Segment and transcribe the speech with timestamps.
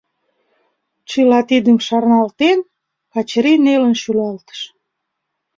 [1.09, 2.59] Чыла тидым шарналтен,
[3.13, 4.59] Качырий нелын шӱлалтыш.